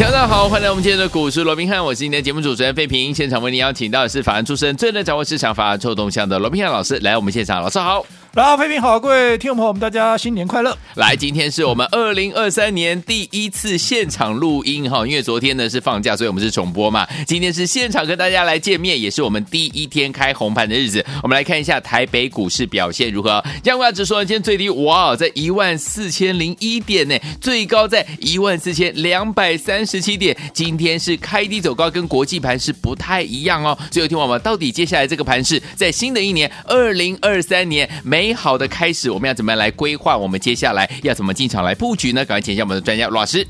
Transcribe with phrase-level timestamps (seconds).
[0.00, 3.14] 大家好，欢迎来我们今天的股市罗宾汉，我是今天的节目主持人费平。
[3.14, 8.02] 现场为您邀请到的是法案出身、最能掌握市场法案臭动向的罗宾汉老师来我们现场，老师好。
[8.34, 10.78] 老飞平好，各位听众朋友们，大家新年快乐！
[10.94, 17.04] 来，今天是我们二零二三年第一次现场录音哈，因为昨天呢是放假，所以我们是重播嘛。
[17.26, 21.04] 今天是现场跟大家来见面，也是我们第一天开红盘的日子。
[21.24, 23.44] 我们来看一下台北股市表现如何？
[23.64, 30.36] 加权指数呢，今天最低哇，在一万四千零一点呢，最高在一万四千两百三十七点。
[30.54, 33.76] 今天是开低走高，跟国际盘是不太一样哦。
[33.90, 38.19] 最后听我们到底接下来这个盘是，在新的一年二零二三年没？
[38.20, 40.14] 美好的开始，我们要怎么样来规划？
[40.14, 42.22] 我们接下来要怎么进场来布局呢？
[42.22, 43.46] 赶快请一下我们的专家罗老师。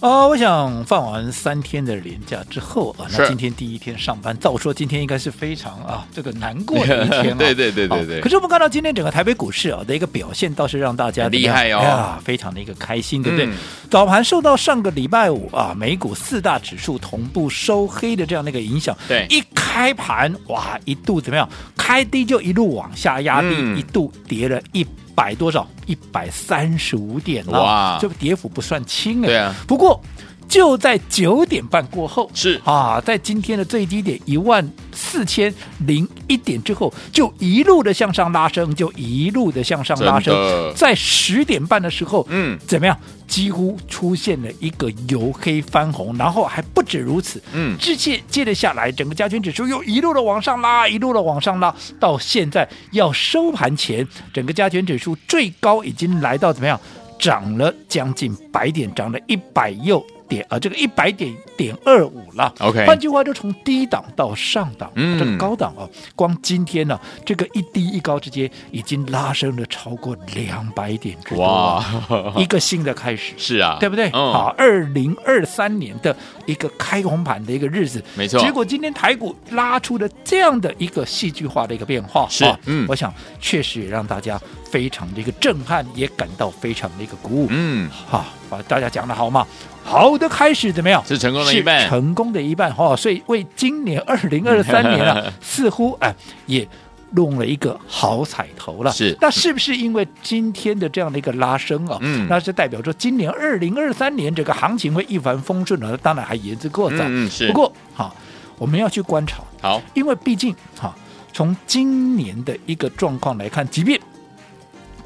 [0.00, 7.36] 呃，我想放完三天的年假之后啊，那今天第一天上班，照说今天应该是非常啊这个难过的一天啊。
[7.40, 8.20] 对对对对对。
[8.20, 13.46] 可是我们看到今天整个台北股市啊的一个表现，倒是让大家厉害哦，哎呀，非常的一个开心，对不对？
[13.46, 13.54] 嗯、
[13.90, 21.48] 早盘受到上个礼拜五啊美股四大指数同步收黑的这样的一个影响，对，一开盘哇一度怎么样？
[21.74, 24.86] 开低就一路往下压低，嗯、一度跌了一。
[25.16, 25.66] 百多少？
[25.86, 29.26] 一百三十五点了，哇，这个跌幅不算轻哎。
[29.26, 30.00] 对啊，不过。
[30.48, 35.52] 就在九点半过后，是啊，在今天的最低点一万四千
[35.86, 40.34] 零一点之后，就一路的向上拉升，就一路的向上拉升。
[40.74, 42.96] 在十点半的时候，嗯，怎么样？
[43.26, 56.80] 几乎出现了一个由黑翻红，然后还不止如此，嗯，直接接着下来，整个加权指数又一路的往上拉，一路的往上拉，到现在要收盘前，整个加权指数最高已经来到怎么样？
[57.18, 60.04] 涨了将近百点，涨了一百又。
[60.28, 62.52] 点啊，这个一百点点二五了。
[62.60, 71.84] OK，换句话就从低档到上档，嗯，这个高档啊，光今天呢、啊，这个一低一高之间已经拉升了超过两百点之多，哇，
[72.36, 74.08] 一个新的开始，是啊，对不对？
[74.08, 76.14] 嗯、好，二零二三年的
[76.44, 78.40] 一个开红盘的一个日子，没错。
[78.40, 89.46] 结果今天台股拉出了这样的一个戏剧化的一个变化，是，嗯，我想确实也让大家非常的一个震撼，也感到非常的一个鼓舞，嗯，好，把大家讲的好吗？
[89.86, 91.02] 好的开始怎么样？
[91.06, 96.12] 是成功的一半，成功的一半哈、哦，所以为今年二零二三年啊， 似乎哎
[96.46, 96.68] 也
[97.12, 98.90] 弄了一个好彩头了。
[98.90, 101.96] 是，那是不是因为今天的这样的一个拉升啊？
[102.00, 105.96] 嗯，那是代表说今年二零二三年这个行情会一帆风顺呢？
[106.02, 107.04] 当然还言之过早。
[107.06, 107.46] 嗯，是。
[107.46, 108.14] 不过好，
[108.58, 109.38] 我们要去观察。
[109.62, 110.92] 好，因为毕竟哈，
[111.32, 113.98] 从今年的一个状况来看，即便。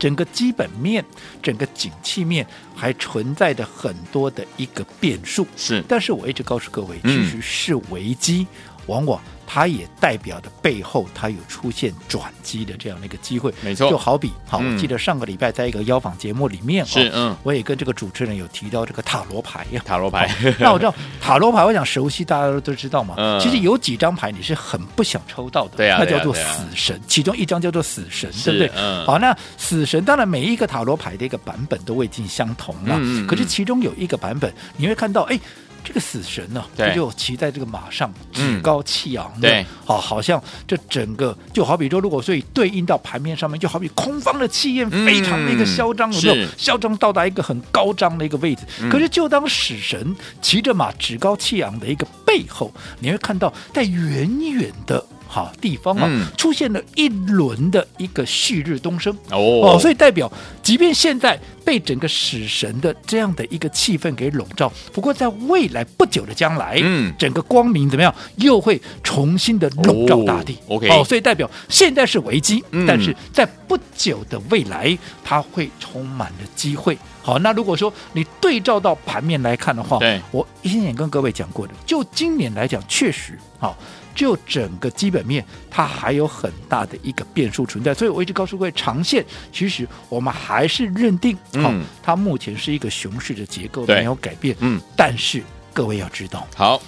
[0.00, 1.04] 整个基本面、
[1.40, 2.44] 整个景气面
[2.74, 5.84] 还存在着很多的一个变数，是。
[5.86, 9.20] 但是我一直告诉各位，其实是危机，嗯、往往。
[9.52, 13.90] 它也代表的背后，它有出现转机的这样的一个机会，没错。
[13.90, 20.32] 就好比，好，嗯、我记得上个礼拜在一个邀访节目里面，是，嗯，我也跟这个主持人有提到这个塔罗牌呀，塔罗牌。
[20.60, 23.16] 那我知道塔罗牌，我想熟悉，大家都知道嘛。
[23.18, 23.40] 嗯。
[23.40, 28.70] 其实有几张牌你是很不想抽到的，对啊，那叫做死神，啊啊、其中一张叫做死神，对不对？
[28.76, 29.04] 嗯。
[29.04, 32.96] 好，那死神当然每一个塔罗牌的一个版本都未尽相同了。
[33.26, 35.36] 可是其中有一个版本，你会看到，哎。
[35.84, 46.48] 这个死神呢、啊，他就骑在这个马上，趾高气昂的，对，好，好像这整个就好比说，如果所以对应到盘面上面，就好比空方的气焰非常的一个嚣张，有没有？
[46.56, 48.62] 嚣张到达一个很高张的一个位置。
[48.90, 55.04] 可是，就当死神骑着马趾高气昂的一个背后，你会看到在远远的。
[55.32, 60.30] 好地方啊，嗯、出现了一轮的一个旭日东升哦，哦，所以代表，
[60.60, 70.54] 即便现在被整个死神的这样的一个气氛给笼罩，不过在未来不久的将来，嗯，整个光明怎么样，又会重新的笼罩大地。
[70.66, 76.98] 哦、OK，哦，所以代表现在是危机，嗯、但是在不久的未来，它会充满了机会。
[77.22, 83.78] 好，那如果说你对照到盘面来看的话，对，我以前也跟各位讲过的，就今年来讲，确实好。
[84.20, 96.82] 就整个基本面，它还有很大的一个变数存在，所以我一直告诉各位，长线其实我们还是认定，好、嗯，它目前是一个熊市的结构没有改变，嗯，但是各位要知道，好，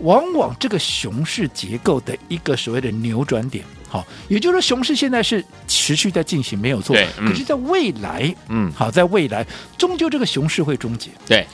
[0.00, 9.46] 往往这个熊市结构的一个所谓的扭转点，好，也就是说熊市现在是持续在进行，没有错，可是在未来，嗯，好，在未来
[9.78, 11.46] 终究这个熊市会终结，对。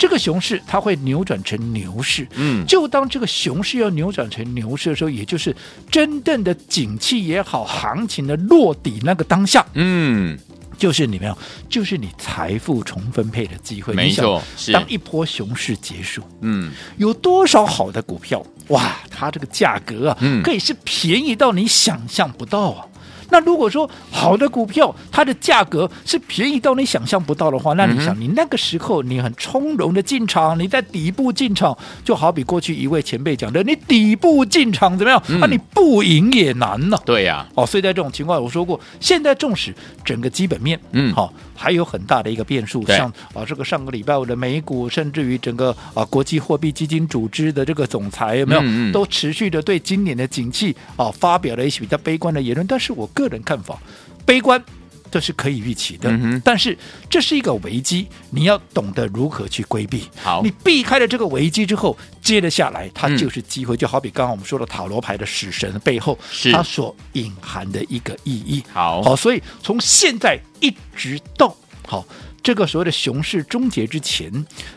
[0.00, 2.26] 这个熊市它会扭转成牛市。
[2.36, 5.54] 嗯，就当这个熊市要扭转成牛市的时候，也就是
[5.90, 10.38] 真正的景气也好，行情的落底那个当下，嗯，
[10.78, 11.36] 就是你没有，
[11.68, 13.92] 就是你财富重分配的机会。
[13.92, 18.42] 没错，是当一波熊市结束，嗯，有多少好的股票？
[18.68, 22.86] 哇，它这个价格啊，嗯可以是便宜到你想象不到啊。
[23.30, 35.22] 那如果说好的股票，它的价格是便宜到你想象不到的话，那你想，你那个时候你很从容的进场，你在底部进场，就好比过去一位前辈讲的，你底部进场怎么样？
[35.40, 39.74] 那、嗯你不赢也难呢、对呀、哦，所以在这种情况，我说过，现在纵使
[40.04, 41.12] 整个基本面，嗯。
[41.12, 53.78] 好、还有很大的一个变数，像啊这个上个礼拜五的美股，甚至于整个啊国际货币基金组织的这个总裁有没有，嗯嗯都持续的对今年的景气啊发表了一些比较悲观的言论，但是我个人看法，
[54.24, 54.64] 悲观。
[55.10, 56.76] 这是可以预期的，嗯但是
[57.08, 60.04] 这是一个危机，你要懂得如何去规避。
[60.22, 60.40] 好。
[60.42, 63.16] 你避开了这个危机之后，接着下来它嗯。
[63.18, 66.18] 就是机会，就好比刚刚我们说的塔罗牌的死神背后，
[66.52, 68.62] 它所隐含的一个意义。
[68.72, 69.02] 好。
[69.02, 71.54] 好，所以从现在一直到
[71.86, 72.06] 好
[72.42, 74.32] 这个所谓的熊市终结之前，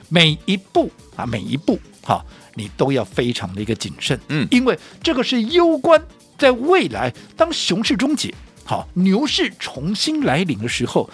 [0.09, 2.25] 每一步啊，每一步哈，
[2.56, 4.47] 你都要非常的一个谨慎，嗯。
[4.51, 6.01] 因为这个是攸关
[6.38, 8.33] 在未来当熊市终结，
[8.65, 11.10] 好牛市重新来临的时候。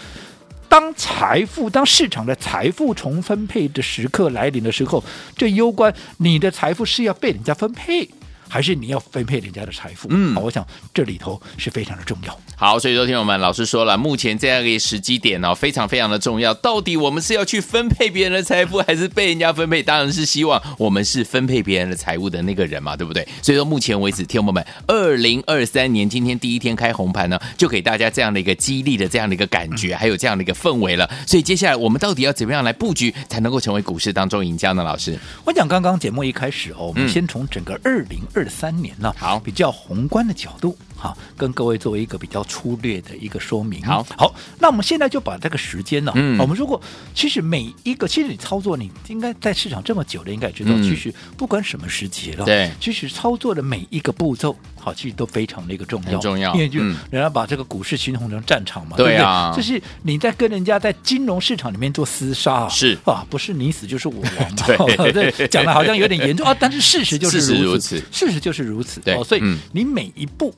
[0.68, 5.04] 当财富、当市场的财富重分配的时刻来临的时候，
[5.36, 8.08] 这攸关你的财富是要被人家分配，
[8.50, 10.08] 还是你要分配人家的财富？
[10.12, 12.38] 嗯好，我想这里头是非常的重要。
[12.58, 16.54] 好，所以说听友们，老师说了，目前这样一个时机点哦，非常非常的重要。
[16.56, 19.82] 到底我们是要去分配别人的财富，还是被人家分配？
[19.82, 23.26] 当然是希望我们是分配别人的财物的那个人嘛，对不对？
[23.42, 31.10] 所以说目前为止，听友们，二零二三年今天第一天开红盘呢，就给大家这样的一个激励的这样的一个感觉，还有这样的一个氛围了。
[31.28, 34.84] 所以接下来我们到底要怎么样来布局，才能够成为股市当中赢家呢？
[34.84, 39.40] 老师，我讲刚刚节目一开始哦，我们嗯先从整个二零二三年呢、好。
[39.40, 43.82] 比较宏观的角度，哈，跟各位做一个比较粗略的一个说明。
[43.84, 44.06] 好。
[44.18, 46.38] 好，那我们现在就把这个时间呢、嗯。
[46.38, 46.80] 我们如果，
[47.16, 50.84] 其实每一个，其实你操作，你应该在市场这么久了，应该也知道，嗯。
[50.84, 52.70] 其实不管什么时节了，对。
[52.80, 56.98] 其实操作的每一个步骤，好，其实都非常的一个重要，很重要因为就嗯。
[57.10, 59.52] 人家把这个股市形容成战场嘛，对啊。
[59.52, 59.64] 不对？
[59.64, 62.98] 就是你在跟人家在金融市场里面做厮杀，是。
[63.06, 65.32] 啊，不是你死就是我亡嘛， 对。
[65.36, 69.00] 这讲的好像有点严重啊，但是事实就是事实如如此此，事实就是如此。
[69.02, 69.58] 对哦，所以嗯。
[69.72, 70.54] 你每一步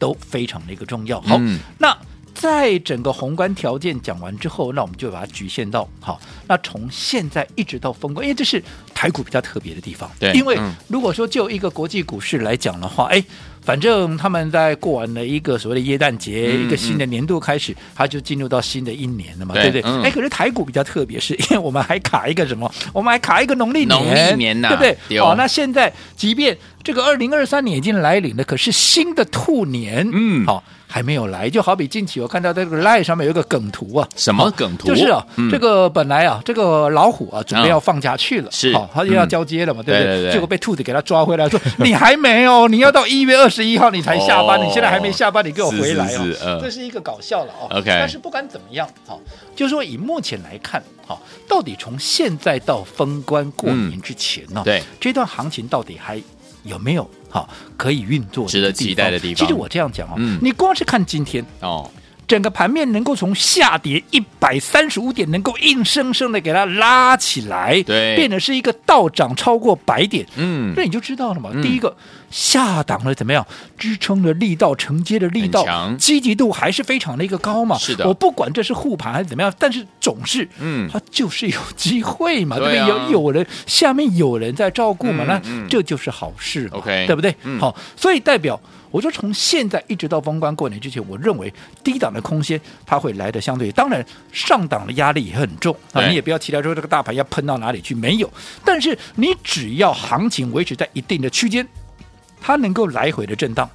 [0.00, 1.20] 都非常的一个重要。
[1.20, 1.96] 好，嗯那
[2.34, 6.18] 在整个宏观条件讲完之后，那我们就把它局限到好，
[6.50, 8.60] 那从现在一直到封关，因为这是
[8.92, 10.10] 台股比较特别的地方。
[10.18, 13.22] 对因为嗯如果说就一个国际股市来讲的话，哎。
[13.62, 19.96] 反正他们在过完了一个所谓的耶诞节，嗯一个新的年度开始，它就进入到新的一年了嘛，对对不对？
[19.96, 22.72] 嗯哎，可是台股比较特别，是 因为我们还卡一个什么？
[22.94, 25.20] 我们还卡一个农历年，农历年呐对不对？
[25.20, 31.48] 好那现在即便这个二零二三年已经来临了，可是新的兔年，嗯好、还没有来。
[31.48, 34.88] 就好比近期我看到这个 line 上面有一个梗图啊，什么梗图？
[34.88, 35.48] 就是啊，嗯。
[35.50, 38.72] 这个本来啊，这个老虎啊，准备要放假去了，是。
[38.74, 40.32] 好、他就要交接了嘛，对不对？
[40.32, 47.68] 结果被兔子给他抓回来，说 你还没有，你要到一月二十一号你才下班，哦你现在还没下班，你给我回来哦，这是一个搞笑了哦。
[47.70, 49.20] OK 但是不管怎么样，好、
[49.54, 54.64] 就是说以目前来看，好、到底从现在到封关过年之前呢、
[54.98, 56.20] 这段行情到底还
[56.64, 59.46] 有没有好、可以运作的值得地期待的地方。
[59.46, 60.38] 其实我这样讲哦，嗯。
[60.42, 61.44] 你光是看今天。
[61.60, 61.90] 哦，
[62.30, 71.50] 整个盘面能够从下跌一百三十五点，能够硬生生的给它拉起来，对变得是一个倒涨超过百点，嗯那你就知道了嘛。
[71.52, 71.92] 嗯第一个
[72.30, 73.44] 下档的怎么样，
[73.76, 75.66] 支撑的力道、承接的力道、
[75.98, 77.76] 积极度还是非常的一个高嘛。
[77.76, 82.78] 是的我不管这是护盘还是怎么样，但是总是，嗯它就是有机会嘛，对？
[82.86, 87.34] 有有人下面有人在照顾嘛，嗯那嗯这就是好事 OK 对不对？
[87.42, 88.60] 嗯好，所以代表。
[88.90, 98.30] 我说从现在一直到封关过年之前，我认为低档的空间它会来的相对，当然上档的压力也很重啊，你也不要期待说这个大盘要喷到哪里去，没有。
[98.64, 101.66] 但是你只要行情维持在一定的区间，
[102.40, 103.68] 它能够来回的震荡，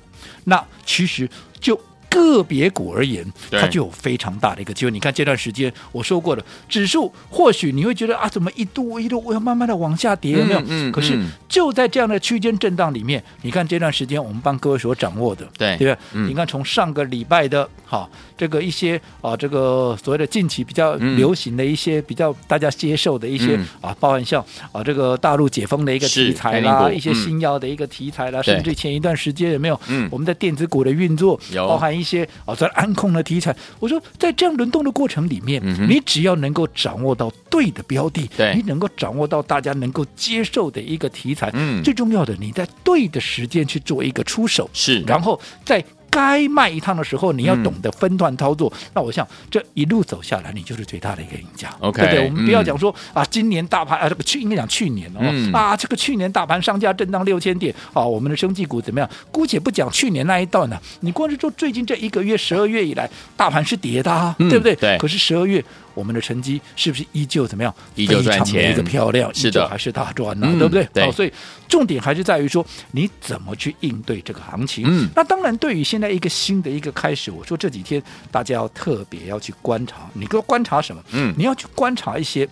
[0.43, 1.29] 那其实
[1.59, 1.79] 就。
[2.15, 4.91] 个别股而言，它就有非常大的一个机会。
[4.91, 10.59] 你看这段时间，我说过的，指数或许你会觉得啊，怎么一度一度我要慢慢的往下跌，有没有？
[10.61, 15.97] 嗯嗯可是嗯就在这样的区间震荡里面，你看这段时间我们帮各位所掌握的，对对不对？
[16.13, 29.79] 嗯你看从上个礼拜的哈，这个一些啊，这个所谓的近期比较嗯流行的一些、比较大家接受的一些、嗯啊，包含像啊这个大陆解封的一个题材啦，一些嗯新药的一个题材啦，对甚至前一段时间有没有？
[29.87, 33.53] 嗯我们的电子股的运作，有包含一些啊在安控的题材。
[33.79, 45.83] 我说，在这样轮动的过程里面，嗯、你只要能够掌握到对的标的，对你能够掌握到大家能够接受的一个题材，嗯，最重要的，你在对的时间去做一个出手，是，然后在。
[46.15, 48.71] 该卖一趟的时候，你要懂得分段操作。
[48.73, 51.69] 嗯、那我想这一路走下来，你就是最大的一个赢家。
[51.79, 52.25] OK，对不对？
[52.25, 59.09] 我们不要讲说、嗯、啊，今年大盘啊，这个去应该讲去年哦、嗯、啊，这个去年大盘上下震荡六千点啊，我们的生技股怎么样？
[59.29, 64.73] 姑且不讲去年那一段呢、啊，你光是说最近这一个月，十二月以来，大盘是跌的、啊嗯，对不对？
[64.75, 64.97] 对。
[64.97, 65.63] 可是十二月。
[65.95, 67.73] 我们的成绩是不是依旧怎么样？
[67.95, 70.59] 依旧赚钱，一个漂亮，是的，还是大赚呢、嗯？
[70.59, 70.87] 对不对？
[70.93, 71.05] 对。
[71.05, 71.33] 好，所以
[71.67, 74.85] 重点还是在于说你怎么去应对这个行情。
[74.87, 75.09] 嗯。
[75.15, 80.09] 那当然，对于现在一个新的一个开始，我说这几天大家要特别要去观察。
[80.13, 81.01] 你给我观察什么？
[81.13, 81.33] 嗯。
[81.37, 82.47] 你要去观察一些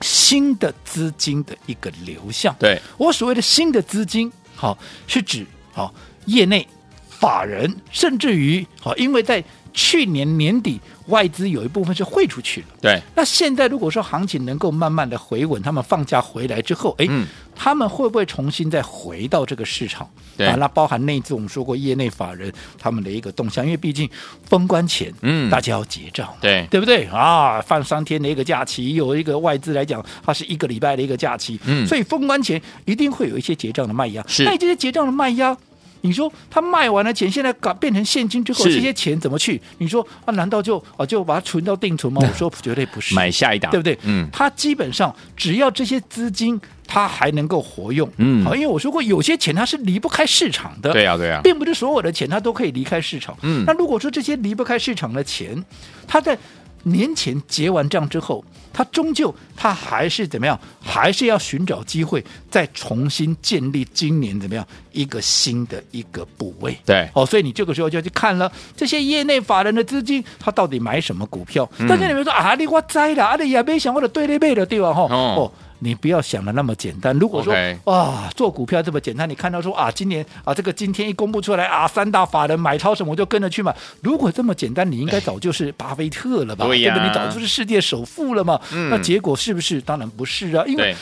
[0.00, 2.54] 新的资金的一个流向。
[2.58, 2.80] 对。
[2.96, 4.76] 我所谓的新的资金，好，
[5.06, 5.94] 是指好
[6.26, 6.66] 业内
[7.08, 10.80] 法人，甚至于好，因为在去年年底。
[11.08, 13.02] 外资有一部分是汇出去了，对。
[13.16, 17.26] 那现在如果说行情能够慢慢的回稳，他们放假回来之后，哎、嗯，
[17.56, 20.08] 他们会不会重新再回到这个市场？
[20.36, 24.08] 对啊，那包含内资，我们说过业内法人他们的一个动向，因为毕竟
[24.44, 27.60] 封关前，嗯，大家要结账，对，对不对啊？
[27.60, 34.44] 放三天的一个假期，有一个外资来讲，它是一个礼拜的一个假期，嗯，所以封关前一定会有一些结账的卖压，是。
[34.44, 35.56] 那这些结账的卖压。
[36.02, 39.60] 你说他卖完了钱，现在搞变成现金之后，这些钱怎么去？
[39.78, 42.20] 你说啊，难道就啊就把它存到定存吗？
[42.26, 43.98] 我说绝对不是，买下一档，对不对？
[44.02, 55.64] 嗯，他基本上只要这些资金他还能够活用，嗯，好，因为我说过有些钱它是离不开市场的，对呀、啊、对呀、啊，并不是所有的钱它都可以离开市场，嗯，那如果说这些离不开市场的钱，
[56.06, 56.36] 它在
[56.82, 58.44] 年前结完账之后。
[58.74, 60.58] 他终究他还是怎么样？
[60.80, 66.74] 还是要寻找机会再重新建立今年怎么样一个新的一个部位？
[66.86, 71.66] 对，哦，所以你这个时候就要去看了这些业内法人的资金，他到底买什么股票？
[71.80, 74.94] 大、嗯、家你们说啊，你我栽了，啊，你也没想我的对对背的对吧？
[74.94, 75.52] 哈，哦。
[75.84, 77.16] 你不要想的那么简单。
[77.18, 77.52] 如果说.
[77.84, 83.74] 哇，做股票这么简单，你看到说啊，今年啊，这个今天一公布出来啊，三大法人买超什么，我就跟着去买。
[84.00, 86.64] 如果这么简单，你应该早就是巴菲特了吧？
[86.66, 87.08] 对不对？
[87.08, 88.90] 你早就是世界首富了嘛、嗯？
[88.90, 89.80] 那结果是不是？
[89.80, 90.94] 当然不是啊，因为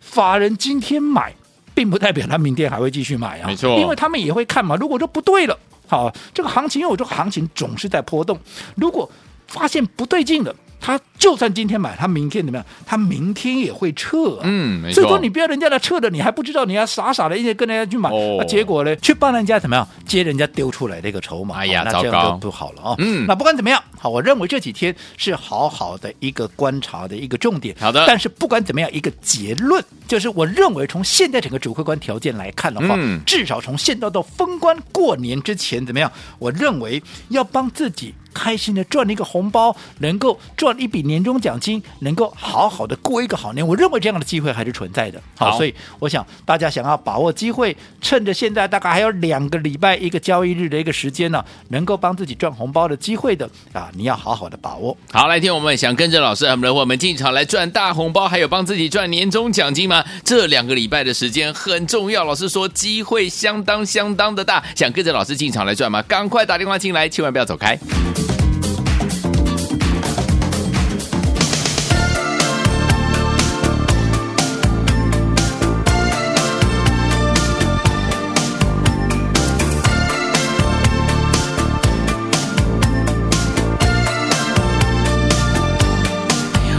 [0.00, 1.34] 法人今天买，
[1.74, 3.46] 并不代表他明天还会继续买啊。
[3.46, 4.76] 没错，因为他们也会看嘛。
[4.76, 8.38] 如果说不对了，好，这个行情，因为我说行情总是在波动。
[8.74, 9.10] 如果
[9.46, 10.54] 发现不对劲了。
[10.80, 12.66] 他就算今天买，他明天怎么样？
[12.84, 14.40] 他明天也会撤、啊。
[14.44, 14.94] 嗯，没错。
[14.94, 18.10] 所以说你不要人家来撤的，你还不知道，你要傻傻的，一直跟人家去买，
[18.46, 21.56] 结果呢，去帮人家怎么样接人家丢出来的一个筹码？
[21.56, 22.94] 哎呀，那这样就不好了啊。
[22.98, 27.74] 嗯，那不管怎么样，好，我认为这几天是好好的一个观察的一个重点。
[27.80, 36.12] 好的，但是不管怎么样，一个结论就是，我认为从现在整个主客观条件来看的话，嗯、至少从现在到封关过年之前怎么样？
[36.38, 38.14] 我认为要帮自己。
[38.36, 45.18] 开心的赚了一个红包，能够赚一笔年终奖金，能够好好的过一个好年，我认为这样的机会还是存在的。
[45.36, 54.94] 好，好，所以我想大家想要把握机会，趁着现在大概还有两个礼拜一个交易日的一个时间呢，能够帮自己赚红包的机会的啊，你要好好的把握。
[55.10, 60.04] 好，来听我们想跟着老师我们的伙伴们进场来赚大红包，还有帮自己赚年终奖金吗？
[60.22, 66.02] 这两个礼拜的时间很重要，老师说机会相当相当的大，想跟着老师进场来赚吗？
[66.02, 67.78] 赶快打电话进来，千万不要走开。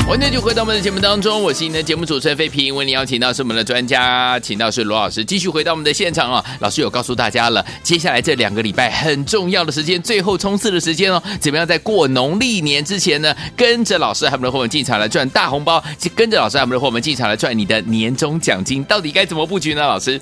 [0.09, 6.43] 今天就回到我们的节目当中，我是你的节目主持人费平，为你邀请到是我们的专家，请到是罗老师，继续回到我们的现场啊。
[6.59, 15.83] 老师有告诉大家了，接下来这两个礼拜很重要的时间，最后冲刺的时间哦，怎么样在过农历年之前呢，跟着老师还有我们的伙伴进场来赚大红包，
[16.15, 19.81] 跟着老师还有我们的伙伴进场来赚你的年终奖金，到底该怎么布局呢？
[19.81, 20.19] 老师，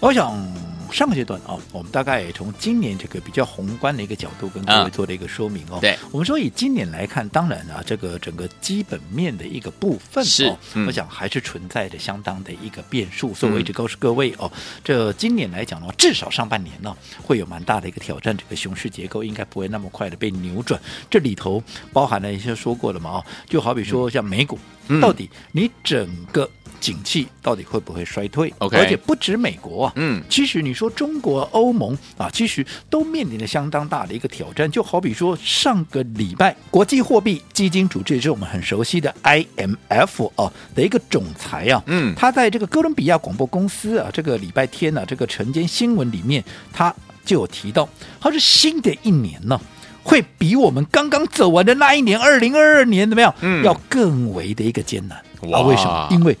[0.00, 0.63] 我想。
[0.92, 5.78] 上个阶段啊，我们大概也从今年这个比较宏观的一个角度跟各位做了一个说明哦。
[5.80, 13.34] 对，我们说以今年来看，当然啊，这个整个基本面的一个部分哦，我想还是存在着相当的一个变数。
[13.34, 14.50] 所以我一直告诉各位哦，
[14.82, 20.80] 这今年来讲的话，至少上半年呢会有蛮大的一个挑战，这个熊市结构应该不会那么快的被扭转。
[21.10, 21.62] 这里头
[21.92, 24.58] 包含了一些说过了嘛哦，就好比说像美股，
[25.00, 26.48] 到底你整个。
[26.84, 34.70] 景气到底会不会衰退？OK，而且不止美国啊，嗯，其实你说中国、欧盟啊，其实都面临着相当大的一个挑战。
[34.70, 47.88] 就好比说上个礼拜，国际货币基金组织，也是我们很熟悉的 IMF 啊的一个总裁啊，嗯，他在这个哥伦比亚广播公司啊，这个礼拜天呢、啊，这个晨间新闻里面，他就有提到，
[48.20, 49.58] 他说新的一年呢，
[50.02, 53.34] 会比我们刚刚走完的那一年二零二二年怎么样？
[53.40, 55.62] 嗯要更为的一个艰难哇啊？
[55.62, 56.08] 为什么？
[56.10, 56.36] 因为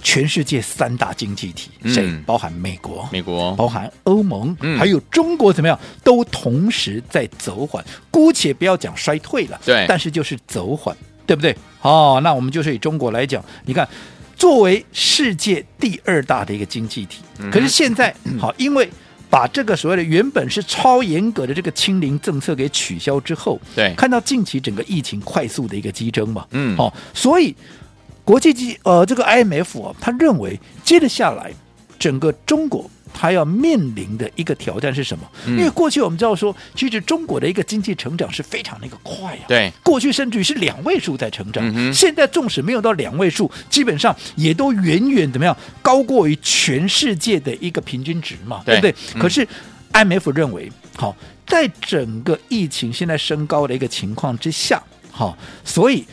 [0.00, 2.08] 全世界三大经济体，嗯谁？
[2.26, 5.78] 包含美国，美国包含欧盟，嗯还有中国，怎么样？
[6.02, 7.84] 都同时在走缓。
[8.10, 11.56] 姑且不要讲衰退了，对但是就是走缓，对不对？
[11.82, 13.88] 哦，那我们就是以中国来讲，你看，
[14.36, 18.88] 作为世界第二大的一个经济体，嗯可是现在好，因为
[19.30, 27.54] 把这个所谓的原本是超严格的这个清零政策给取消之后，对看到近期整个疫情快速的一个激增嘛，嗯哦、所以
[28.30, 31.50] 国际机呃这个 IMF 啊，他认为接着下来
[31.98, 32.88] 整个中国。
[33.12, 35.28] 它要面临的一个挑战是什么？
[35.44, 39.44] 嗯因为过去我们知道说，其实中国的一个经济成长是非常的一个快啊。
[39.48, 49.16] 对，过去甚至于是两位数在成长，嗯现在纵使没有到两位数，基本上也都远远怎么样高过于全世界的一个平均值嘛，对对不对？
[49.16, 49.46] 嗯可是
[49.92, 51.16] IMF 认为，好，
[51.48, 56.06] 在整个疫情现在升高的一个情况之下，好，所以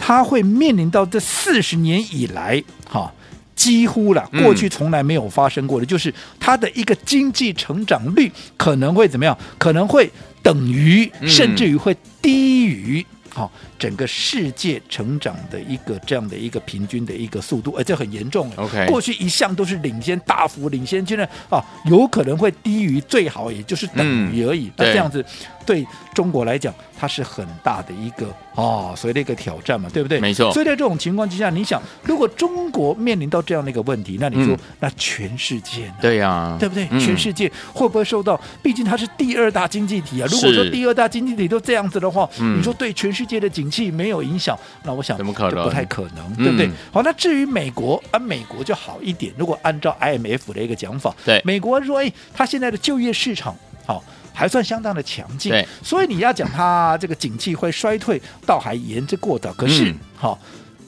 [0.00, 3.12] 它会面临到这四十年以来，哈。
[3.56, 9.36] 几乎了，嗯过去从来没有发生过的，就是它的一个经济成长率可能会怎么样？
[9.58, 10.10] 可能会
[10.42, 13.04] 等于，嗯甚至于会低于。
[13.28, 18.50] 好，整个世界成长的一个这样的一个平均的一个速度，而这很严重。
[18.56, 24.68] OK 过去一向都是领先，大幅领先，现在啊，有可能会低于，最好也就是等于而已。
[24.68, 25.24] 嗯那这样子
[25.70, 30.18] 对中国来讲，它是很大的一个哦，所谓的一个挑战嘛，对不对？
[30.18, 35.94] 没错所以在这种情况之下，你想，如果中国面临到这样的一个问题，那你说，嗯那全世界呢？
[36.00, 36.88] 对呀，对不对？
[36.90, 38.38] 嗯全世界会不会受到？
[38.60, 40.26] 毕竟它是第二大经济体啊。
[40.28, 46.68] 如果说第二大经济体都这样子的话，嗯你说对全世界的景气没有影响，那我想怎么可能就不太可能，嗯对不对？
[46.90, 49.32] 好，那至于美国啊，美国就好一点。
[49.38, 53.54] 如果按照 IMF 的一个讲法，对美国说，哎，它现在的就业市场
[53.86, 54.02] 好。
[54.40, 59.52] 还算相当的强劲对，所以你要讲它这个景气会衰退，倒还言之过早。
[59.52, 60.38] 可是嗯，好、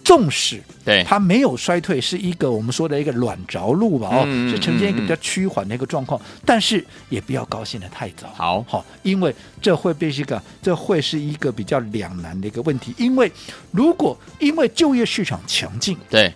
[0.03, 8.27] 纵使对它没有衰退，是一个我们说的一个软着陆吧，哦，是呈现一个比较趋缓的一个状况，但是也不要高兴的太早。
[8.35, 12.95] 好好，因为这会被是一个，这会是一个比较两难的一个问题。
[12.97, 13.31] 因为
[13.71, 16.33] 如果因为就业市场强劲，对，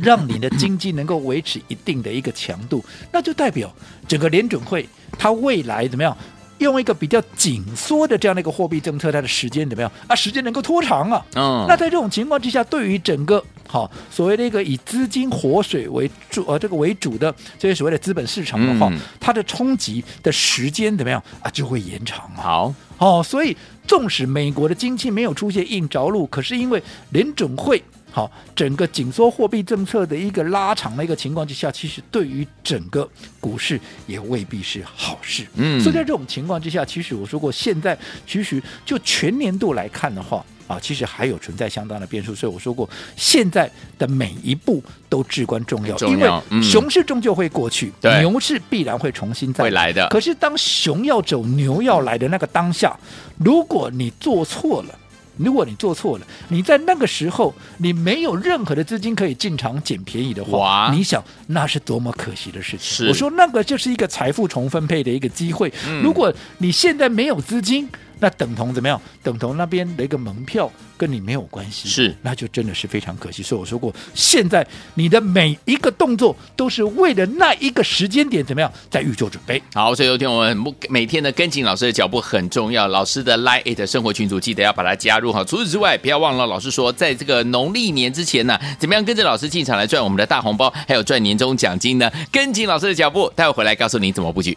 [0.00, 3.74] 让你的经济能够维持一定的一个强度，那就代表
[4.06, 4.88] 整个联准会
[5.18, 6.16] 它未来怎么样？
[6.58, 10.14] 用一个比较紧缩的这样的一个货币政策，它的时间怎么样啊？
[10.14, 11.24] 时间能够拖长啊？
[11.34, 21.50] 嗯，那在这种情况之下，对于整个好所谓的一个以资金活水为主呃这个为主的这些所谓的资本市场的话，嗯它的冲击的时间怎么样啊？
[21.50, 22.40] 就会延长啊。
[22.40, 27.82] 好，哦，所以纵使美国的经济没有出现硬着陆，可是因为联准会
[28.14, 33.08] 好整个紧缩货币政策的一个拉长的一个情况之下，其实对于整个
[33.40, 35.44] 股市也未必是好事。
[35.56, 40.46] 嗯所以在这种情况之下，其实我说过，现在其实就全年度来看的话。
[40.66, 52.98] 啊，其实还有存在相当的变数，所以我说过，现在的每一步都至关重要，重要因为嗯熊市终究会过去，对牛市必然会重新再会来的可是当熊要走，牛要来的那个当下，
[53.36, 54.98] 如果你做错了。
[55.36, 63.06] 如果你做错了，你在那个时候你没有任何的资金可以进场捡便宜的话，你想那是多么可惜的事情。
[63.08, 65.72] 我说那个就是一个财富重分配的一个机会。
[65.88, 67.88] 嗯如果你现在没有资金，
[68.20, 69.00] 那等同怎么样？
[69.22, 73.42] 等同那边的一个门票跟你没有关系，是那就真的是非常可惜。
[73.42, 79.62] 所以我说过，现在你的每一个动作都是为了那一个时间点怎么样在预做准备。
[79.74, 85.44] 好，所以有天我们每天的跟紧老师的脚步很重要，老师的 Line It 生活群组记得要把它加入哈。
[85.44, 92.10] 除此之外，不要忘了老师说，在这个农历年之前呢，怎么样跟着老师进场来赚我们的大红包，还有赚年终奖金呢？
[92.30, 94.56] 跟紧老师的脚步，待会回来告诉你怎么布局。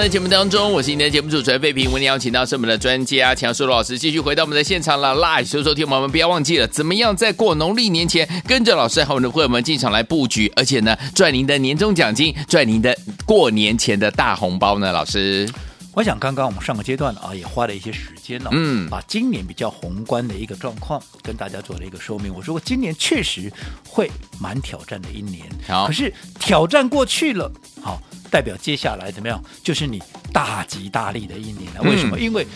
[0.00, 1.86] 们的节目当中，我是今天的节目主持人费平。
[1.86, 5.14] 我们邀请到是我们的专家强叔老师，继续回到我们的现场了。
[5.16, 14.90] 来，所以说听我们不要忘记了，怎么样在过农历年前跟着老师和我们的会员们进场来布局，而且呢赚您的年终奖金，赚您的过年前的大红包呢？
[14.90, 15.46] 老师，
[15.92, 22.34] 我想刚刚我们上个阶段啊，也花了一些时间呢、嗯把今年比较宏观的一个状况跟大家做了一个说明。
[22.34, 23.52] 我说过，今年确实
[23.86, 24.10] 会
[24.40, 28.00] 蛮挑战的一年，好可是挑战过去了，好，
[28.30, 29.42] 代表接下来怎么样？
[29.62, 31.82] 就是你大吉大利的一年了。
[31.82, 32.16] 为什么？
[32.16, 32.46] 嗯因为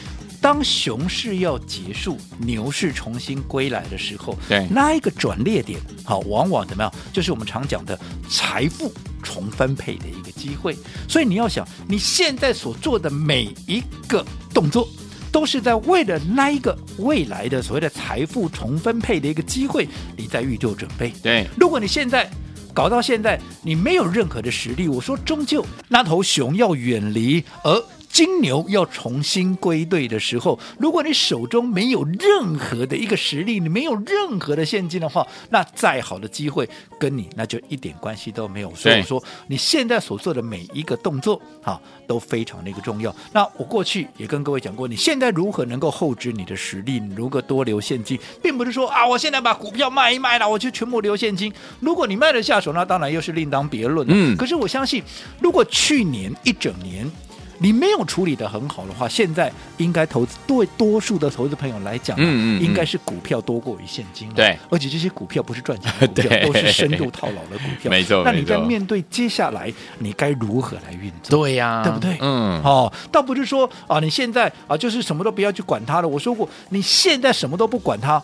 [0.40, 6.92] 当熊市要结束，牛市重新归来的时候，对那一个转捩点，好，往往怎么样？
[7.14, 10.76] 就是我们常讲的财富重分配的一个机会。
[11.08, 14.86] 所以你要想，你现在所做的每一个动作，
[15.32, 21.10] 都是在为了那一个未来的所谓的财富重分配的一个机会，你在预做准备。
[21.22, 22.30] 对，如果你现在
[22.74, 27.82] 搞到现在，你没有任何的实力，我说终究那头熊要远离，而。
[28.14, 38.72] 金牛要重新归队的时候，如果你手中没有任何的一个实力，你没有任何的现金的话，那再好的机会跟你那就一点关系都没有。
[38.76, 43.12] 所以我说，你现在所做的每一个动作，哈，都非常的一个重要。
[43.32, 51.52] 那我过去也跟各位讲过，你现在如何能够厚植你的实力，你如何多留现金，并不是说啊，我现在把股票卖一卖了，我就全部留现金。
[51.80, 54.06] 如果你卖得下手，那当然又是另当别论。
[54.08, 55.02] 嗯，可是我相信，
[55.40, 57.10] 如果去年一整年，
[57.58, 64.28] 你没有处理的很好的话，现在应该投资对多数的投资朋友来讲，嗯嗯，应该是股票多过于现金。
[64.34, 67.90] 对，而且这些股票不是赚钱的股票， 都是深度套牢的股票。
[67.90, 71.38] 没错，那你在面对接下来，你该如何来运作？
[71.38, 72.16] 对呀，对不对？
[72.20, 76.08] 嗯，哦，倒不是说啊，你现在啊，就是什么都不要去管它了。
[76.08, 78.22] 我说过，你现在什么都不管它。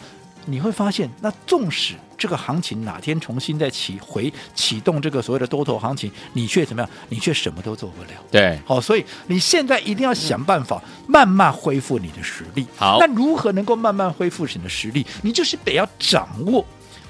[0.51, 6.91] 你会发现，那纵使这个行情哪天重新再起回启动这个所谓的多头行情，你却怎么样？
[7.09, 8.11] 你却什么都做不了。
[8.31, 12.67] 对，好，所以你现在一定要想办法慢慢恢复你的实力。
[12.77, 15.07] 好，那如何能够慢慢恢复你的实力？
[15.23, 16.65] 你就是得要掌握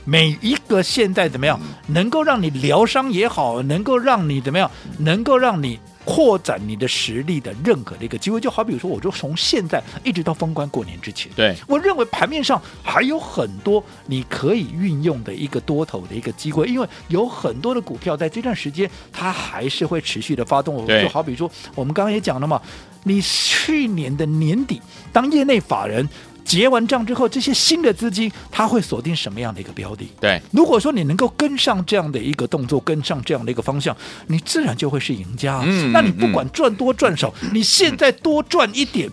[0.05, 5.79] 每一个现在怎么样，能够让你疗伤也好，能够让你怎么样，能够让你。
[6.05, 20.87] 扩展你的实力的任何的一个机会，就好比说，我就从现在一直到封关过年之前，对，我认为盘面上还有很多你可以运用的一个多头的一个机会，因为有很多的股票在这段时间它还是会持续的发动。
[20.87, 22.61] 就好比说，我们刚刚也讲了嘛，
[23.05, 24.81] 你去年的年底，
[25.13, 26.09] 当业内法人。
[26.51, 30.09] 结完账之后，这些新的资金它会锁定什么样的一个标的？
[30.21, 35.63] 对，如果说你能够跟上这样的一个动作，跟上这样的一个方向，你自然就会是赢家。
[35.65, 39.09] 嗯，那你不管赚多赚少，嗯，你现在多赚一点，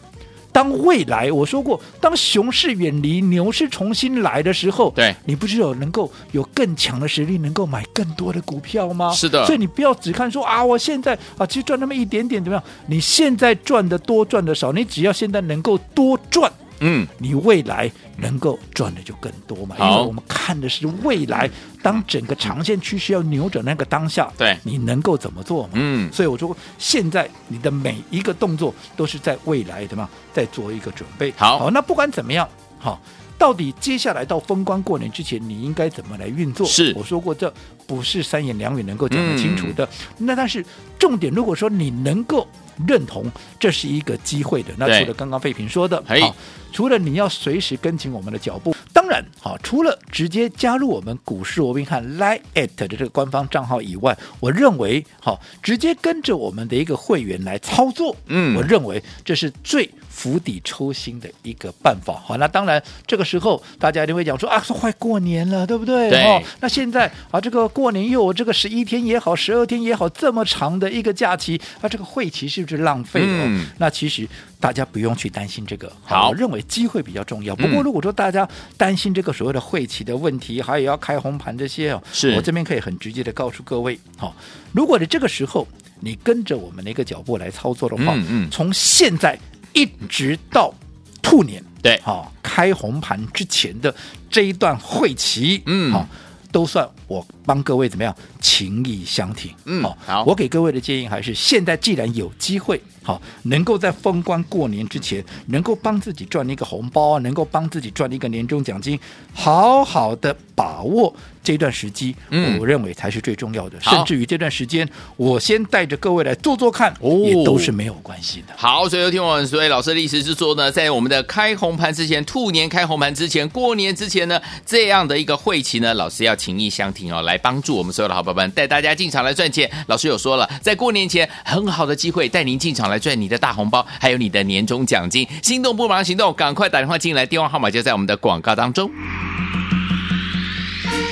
[0.51, 9.11] 当未来我说过，当熊市远离，牛市重新来的时候，对，你不是有能够有更强的实力，能够买更多的股票吗？
[9.11, 12.63] 是的，所以你不要只看说啊，我现在啊，其实赚那么一点点怎么样？
[12.87, 16.51] 你现在赚的多赚的少，你只要现在能够多赚。
[16.79, 19.75] 嗯，你未来能够赚的就更多嘛？
[19.79, 21.49] 因为我们看的是未来，
[21.81, 25.69] 当整个长线趋势要扭转那个当下，对，你能够怎么做嘛？
[25.73, 31.33] 嗯，所以我说，现在你的每一个动作都是在未来的嘛，在做一个准备。
[31.37, 32.47] 好，好，那不管怎么样，
[32.79, 33.01] 好，
[33.37, 36.65] 到底接下来到封关过年之前，你应该怎么来运作？
[36.65, 37.53] 是，我说过，这
[37.85, 39.85] 不是三言两语能够讲得清楚的。
[40.17, 40.65] 嗯、那但是
[40.97, 42.47] 重点，如果说你能够
[42.87, 46.35] 认同这是一个机会的，那除了刚刚费平说的，好。
[46.73, 62.19] 除了你要随时跟紧我们的脚步，当然，好，除了直接加入我们股市罗宾汉 Line@ 的这个官方账号以外，我认为，好，直接跟着我们的一个会员来操作，嗯，我认为这是最釜底抽薪的一个办法。
[62.25, 66.09] 好，那当然，这个时候大家一定会讲说啊，说快过年了，对不对？
[66.09, 66.23] 对。
[66.23, 73.43] 哦，那现在啊，这个过年又有这个十一天也好，十二天也好，这么长的一个假期，啊，这个会期是不是浪费了？
[73.45, 74.27] 嗯，那其实。
[74.59, 77.55] 大家不用去担心这个，好，我认为机会比较重要。
[77.55, 84.35] 不过如果说大家担心这个所谓的会期的问题，嗯、还有要开红盘这些哦，是我这边可以很直接的告诉各位，好，
[84.71, 85.67] 如果你这个时候
[85.99, 89.37] 你跟着我们的一个脚步来操作的话，嗯嗯，从现在
[89.77, 90.73] 一直到
[91.21, 93.93] 兔年，对，好，开红盘之前的
[94.27, 96.07] 这一段会期，嗯，好，
[96.51, 102.81] 都算我帮各位怎么样情意相挺，嗯，好，我给各位的建议还是现在既然有机会。
[103.07, 108.99] 好，能够在封关过年之前，能够帮自己赚一个红包啊，能够帮自己赚一个年终奖金，
[109.33, 113.79] 好好的把握这段时机，嗯，我认为才是最重要的。
[113.79, 118.53] 甚至于这段时间，我先带着各位来做做看，哦，也都是没有关系的。
[118.57, 129.71] 好，所以有听我们所以老师的意思是说呢，在我们的开红盘之前，兔年开红盘之前，过年之前呢，这样的一个会期呢，老师要情意相挺哦，来帮助我们所有的好伙伴，带大家进场来赚钱。
[129.85, 132.96] 老师有说了，在过年前很好的机会，带您进场来。
[132.99, 138.89] 赚你的大红包，还有你的年终奖金，心动不忙行动，赶快打电话进来，电话号码就在我们的广告当中。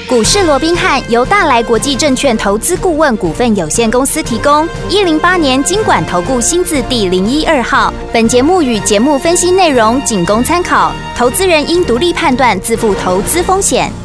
[0.07, 7.91] 股市罗宾汉由大来国际证券投资顾问股份有限公司提供，一零八年金管投顾新字第零一二号。
[8.13, 14.04] 本节目与节目分析内容仅供参考，投资人应独立判断，自负投资风险。